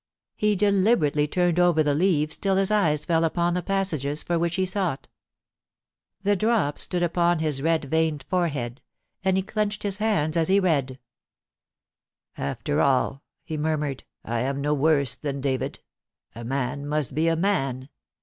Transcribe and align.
He 0.35 0.55
deliberately 0.55 1.27
turned 1.27 1.59
over 1.59 1.83
the 1.83 1.93
leaves 1.93 2.35
till 2.35 2.55
his 2.55 2.71
eyes 2.71 3.05
fell 3.05 3.23
upon 3.23 3.53
the 3.53 3.61
passages 3.61 4.23
for 4.23 4.39
which 4.39 4.55
he 4.55 4.65
sought... 4.65 5.07
The 6.23 6.35
drops 6.35 6.81
stood 6.81 7.03
upon 7.03 7.37
his 7.37 7.61
red 7.61 7.85
veined 7.85 8.23
forehead, 8.27 8.81
and 9.23 9.37
he 9.37 9.43
clenched 9.43 9.83
his 9.83 9.97
hands 9.99 10.35
as 10.35 10.47
he 10.47 10.59
read 10.59 10.97
* 11.71 11.75
After 12.35 12.81
all,* 12.81 13.21
he 13.43 13.57
murmured, 13.57 14.03
* 14.19 14.23
I 14.25 14.39
am 14.39 14.59
no 14.59 14.73
worse 14.73 15.15
than 15.15 15.39
David 15.39 15.81
A 16.33 16.43
man 16.43 16.87
must 16.87 17.13
be 17.13 17.27
a 17.27 17.35
man. 17.35 17.87